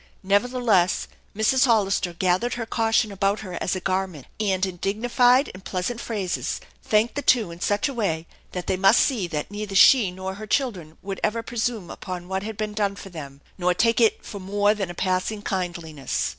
[0.23, 1.07] Nevertheless,
[1.37, 1.65] Mrs.
[1.65, 6.59] Hollister gathered her caution about her as a garment, and in dignified and pleasant phrases
[6.81, 10.33] thanked the two in such a way that they must see that neither she nor
[10.41, 14.25] her children would ever presume upon what had been done for them, nor take it
[14.25, 16.29] for more than a passing kindliness.